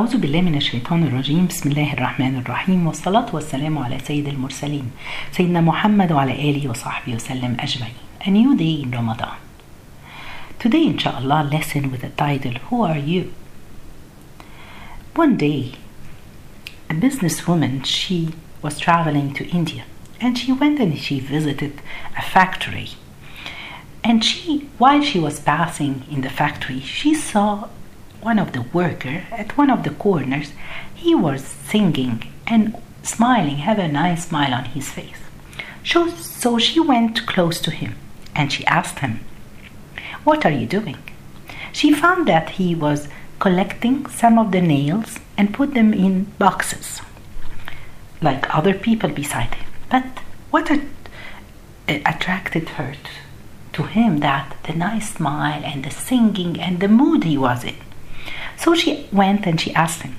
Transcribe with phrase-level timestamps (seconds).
[0.00, 4.91] أعوذ بالله من الشيطان الرجيم بسم الله الرحمن الرحيم والصلاة والسلام على سيد المرسلين
[5.31, 9.35] سيدنا محمد وعلى آله وصحبه وسلم أجمعين A new day in Ramadan
[10.59, 13.33] Today inshallah lesson with the title Who are you?
[15.15, 15.73] One day
[16.89, 18.29] a businesswoman she
[18.61, 19.83] was traveling to India
[20.21, 21.73] and she went and she visited
[22.17, 22.91] a factory
[24.05, 27.67] and she while she was passing in the factory she saw
[28.21, 30.51] one of the worker at one of the corners
[30.93, 35.17] he was singing and smiling have a nice smile on his face.
[35.83, 37.95] So, so she went close to him
[38.35, 39.21] and she asked him
[40.23, 40.99] what are you doing?
[41.71, 43.07] She found that he was
[43.39, 47.01] collecting some of the nails and put them in boxes
[48.21, 49.67] like other people beside him.
[49.89, 50.05] But
[50.51, 50.77] what uh,
[51.87, 52.93] attracted her
[53.73, 57.75] to him that the nice smile and the singing and the mood he was in
[58.61, 60.15] so she went and she asked him,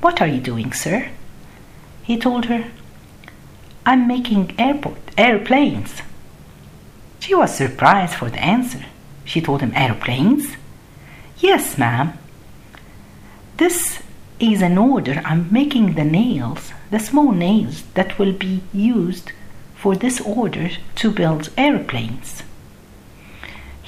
[0.00, 1.10] What are you doing, sir?
[2.04, 2.70] He told her,
[3.84, 6.02] I'm making airport airplanes.
[7.18, 8.84] She was surprised for the answer.
[9.24, 10.56] She told him, Airplanes?
[11.38, 12.12] Yes, ma'am.
[13.56, 14.02] This
[14.38, 15.20] is an order.
[15.24, 19.32] I'm making the nails, the small nails that will be used
[19.74, 22.42] for this order to build airplanes.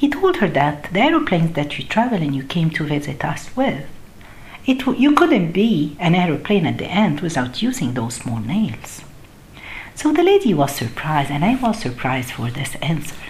[0.02, 3.54] He told her that the aeroplanes that you travel and you came to visit us
[3.54, 3.86] with,
[4.66, 9.02] it, you couldn't be an aeroplane at the end without using those small nails.
[9.94, 13.22] So the lady was surprised, and I was surprised for this answer.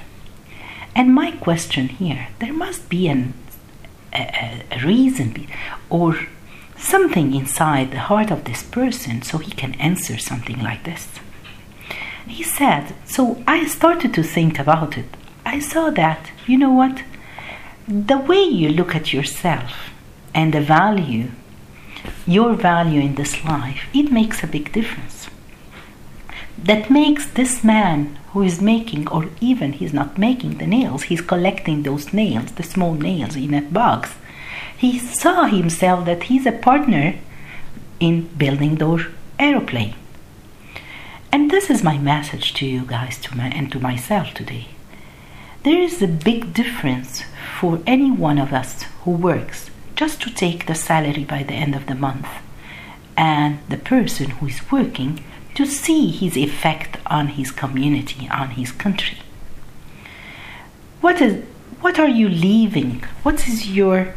[0.95, 3.35] And my question here there must be an,
[4.15, 5.49] a, a reason
[5.91, 6.21] or
[6.79, 11.07] something inside the heart of this person so he can answer something like this.
[12.27, 15.19] He said, So I started to think about it.
[15.53, 17.03] I saw that, you know what?
[17.87, 19.91] The way you look at yourself
[20.35, 21.29] and the value,
[22.27, 25.29] your value in this life, it makes a big difference.
[26.57, 31.21] That makes this man who is making, or even he's not making the nails, he's
[31.21, 34.15] collecting those nails, the small nails in a box.
[34.75, 37.17] He saw himself that he's a partner
[38.01, 39.05] in building those
[39.39, 39.97] aeroplane.
[41.31, 44.69] And this is my message to you guys to my, and to myself today.
[45.65, 47.23] There is a big difference
[47.61, 51.77] for any one of us who works just to take the salary by the end
[51.77, 52.27] of the month
[53.17, 55.23] and the person who is working
[55.55, 59.19] to see his effect on his community, on his country.
[61.01, 61.45] What is
[61.81, 63.05] what are you leaving?
[63.23, 64.15] What is your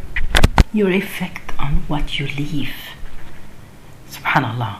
[0.73, 2.73] your effect on what you leave?
[4.09, 4.77] Subhanallah.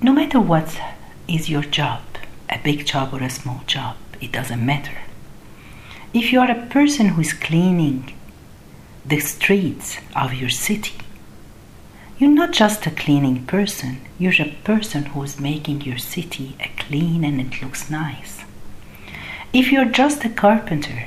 [0.00, 0.80] No matter what
[1.26, 2.02] is your job,
[2.48, 4.98] a big job or a small job, it doesn't matter.
[6.12, 8.12] If you are a person who is cleaning
[9.06, 10.98] the streets of your city,
[12.18, 16.68] you're not just a cleaning person, you're a person who is making your city a
[16.82, 18.42] clean and it looks nice.
[19.52, 21.06] If you're just a carpenter,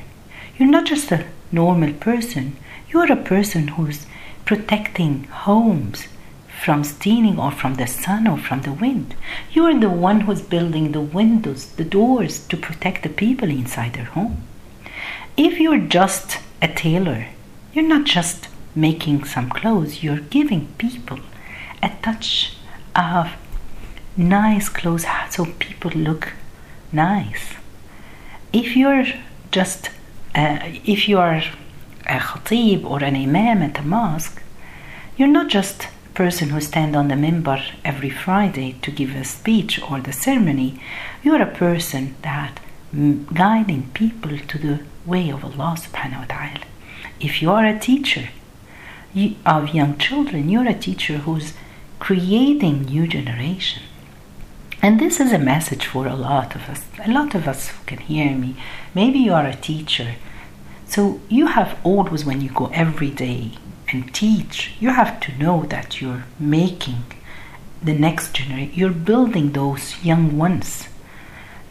[0.58, 2.56] you're not just a normal person,
[2.88, 4.06] you're a person who's
[4.46, 6.08] protecting homes
[6.48, 9.16] from stealing or from the sun or from the wind.
[9.52, 13.96] You are the one who's building the windows, the doors to protect the people inside
[13.96, 14.48] their home.
[15.36, 17.26] If you're just a tailor,
[17.74, 21.22] you're not just making some clothes, you're giving people
[21.82, 22.56] a touch
[22.96, 23.32] of
[24.16, 26.34] nice clothes so people look
[26.92, 27.56] nice.
[28.52, 29.08] If you're
[29.50, 29.90] just,
[30.36, 31.42] uh, if you are
[32.06, 34.40] a khatib or an imam at a mosque,
[35.18, 39.24] you're not just a person who stand on the minbar every Friday to give a
[39.24, 40.80] speech or the ceremony.
[41.24, 42.60] You're a person that
[43.34, 46.62] guiding people to the way of Allah subhanahu wa ta'ala.
[47.20, 48.30] If you are a teacher
[49.14, 51.54] you, of young children, you're a teacher who's
[52.00, 53.84] creating new generation.
[54.82, 56.84] And this is a message for a lot of us.
[57.06, 58.56] A lot of us who can hear me.
[58.94, 60.16] Maybe you are a teacher.
[60.86, 63.52] So you have always, when you go every day
[63.90, 67.04] and teach, you have to know that you're making
[67.82, 70.88] the next generation, you're building those young ones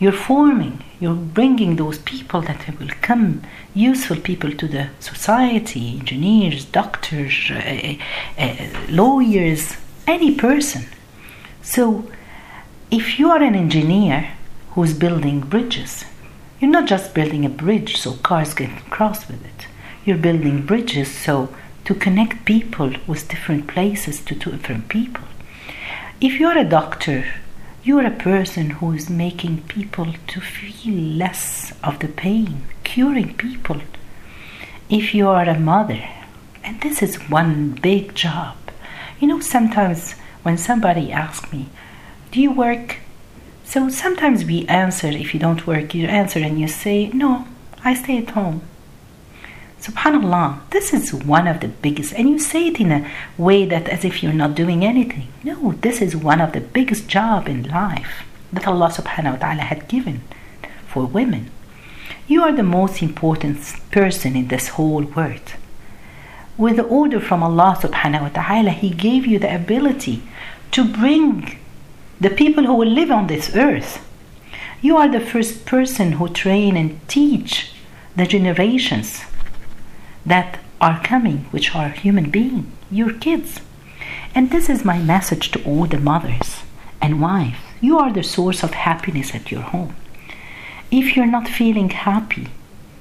[0.02, 6.64] you're forming, you're bringing those people that will come, useful people to the society, engineers,
[6.64, 7.94] doctors, uh,
[8.36, 9.76] uh, lawyers,
[10.06, 10.86] any person.
[11.62, 12.10] So,
[12.90, 14.32] if you are an engineer
[14.72, 16.04] who's building bridges,
[16.58, 19.66] you're not just building a bridge so cars can cross with it.
[20.04, 21.54] You're building bridges so
[21.84, 25.24] to connect people with different places to different people.
[26.20, 27.24] If you're a doctor
[27.84, 33.80] you're a person who is making people to feel less of the pain, curing people.
[34.88, 36.08] If you are a mother,
[36.62, 38.56] and this is one big job,
[39.22, 41.68] You know, sometimes when somebody asks me,
[42.32, 42.96] Do you work?
[43.64, 47.46] So sometimes we answer, if you don't work, you answer and you say, No,
[47.84, 48.62] I stay at home.
[49.82, 53.88] Subhanallah, this is one of the biggest, and you say it in a way that
[53.88, 55.26] as if you're not doing anything.
[55.42, 59.62] No, this is one of the biggest job in life that Allah subhanahu wa ta'ala
[59.62, 60.20] had given
[60.86, 61.50] for women.
[62.28, 63.58] You are the most important
[63.90, 65.54] person in this whole world.
[66.56, 70.22] With the order from Allah subhanahu wa ta'ala, He gave you the ability
[70.70, 71.58] to bring
[72.20, 73.98] the people who will live on this earth.
[74.80, 77.72] You are the first person who train and teach
[78.14, 79.24] the generations
[80.24, 83.60] that are coming, which are human beings, your kids.
[84.34, 86.62] And this is my message to all the mothers
[87.00, 87.56] and wives.
[87.80, 89.94] You are the source of happiness at your home.
[90.90, 92.48] If you're not feeling happy,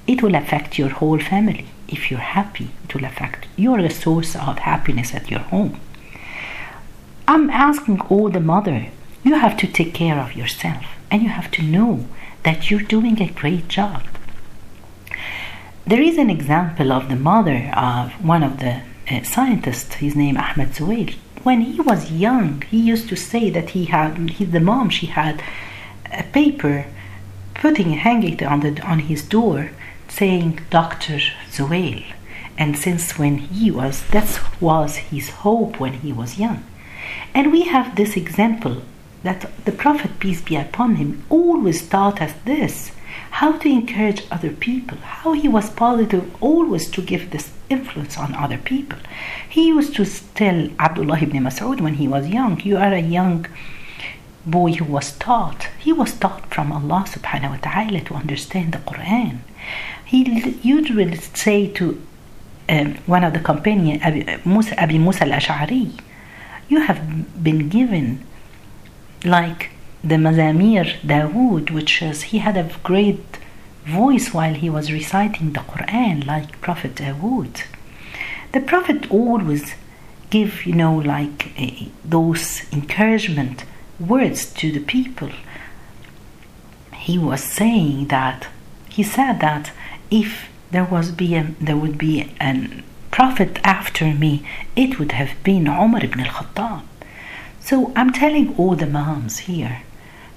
[0.06, 1.66] it will affect your whole family.
[1.88, 5.78] If you're happy, it will affect you're the source of happiness at your home.
[7.28, 8.88] I'm asking all the mother,
[9.22, 12.06] you have to take care of yourself and you have to know
[12.42, 14.02] that you're doing a great job.
[15.84, 20.36] There is an example of the mother of one of the uh, scientists, his name
[20.36, 21.12] Ahmed Zewail.
[21.42, 25.06] When he was young, he used to say that he had, he, the mom, she
[25.06, 25.42] had
[26.12, 26.86] a paper
[27.54, 29.72] putting, hanging on, the, on his door
[30.08, 31.18] saying Dr.
[31.50, 32.04] Zewail.
[32.56, 36.62] And since when he was, that was his hope when he was young.
[37.34, 38.82] And we have this example
[39.24, 42.92] that the Prophet, peace be upon him, always taught us this
[43.32, 48.34] how to encourage other people, how he was positive always to give this influence on
[48.34, 48.98] other people.
[49.48, 53.46] He used to tell Abdullah ibn Mas'ud when he was young, You are a young
[54.44, 55.68] boy who was taught.
[55.78, 59.38] He was taught from Allah subhanahu wa ta'ala to understand the Quran.
[60.04, 60.18] He
[60.62, 62.00] usually say to
[62.68, 64.02] um, one of the companions,
[64.44, 65.98] Musa, Abi Musa al-Ash'ari,
[66.68, 68.26] you have been given
[69.24, 69.71] like
[70.04, 73.24] the Mazamir Dawood, which is he had a great
[73.84, 77.62] voice while he was reciting the Quran, like Prophet Dawood.
[78.52, 79.74] The Prophet always
[80.30, 81.50] give, you know, like
[82.04, 83.64] those encouragement
[84.00, 85.30] words to the people.
[86.94, 88.48] He was saying that
[88.88, 89.70] he said that
[90.10, 94.44] if there was be a, there would be a prophet after me,
[94.74, 96.82] it would have been Umar ibn al-Khattab.
[97.60, 99.82] So I'm telling all the moms here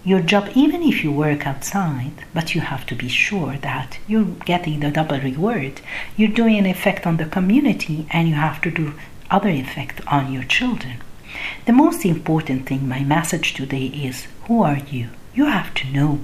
[0.06, 4.36] your job, even if you work outside, but you have to be sure that you're
[4.46, 5.82] getting the double reward.
[6.16, 8.94] You're doing an effect on the community and you have to do
[9.32, 10.98] other effect on your children.
[11.66, 15.10] The most important thing, my message today is who are you?
[15.34, 16.22] You have to know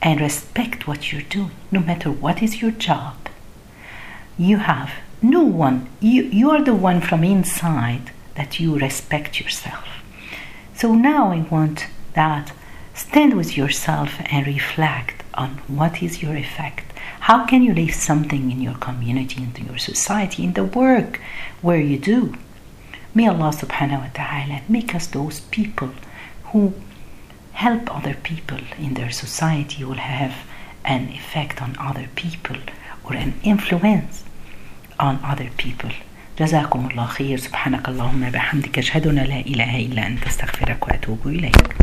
[0.00, 3.16] and respect what you're doing, no matter what is your job.
[4.38, 9.84] You have no one, you, you are the one from inside that you respect yourself.
[10.74, 12.52] So now I want that
[12.99, 16.93] Stand with yourself and reflect on what is your effect.
[17.21, 21.19] How can you leave something in your community, in your society, in the work
[21.61, 22.35] where you do?
[23.13, 25.91] May Allah subhanahu wa ta'ala make us those people
[26.51, 26.73] who
[27.55, 30.35] help other people in their society, will have
[30.83, 32.57] an effect on other people
[33.03, 34.23] or an influence
[34.99, 35.91] on other people.
[36.39, 41.67] جزاكم الله خير سبحانك اللهم بحمدك أشهد أن لا إله إلا أنت استغفرك وأتوب إليك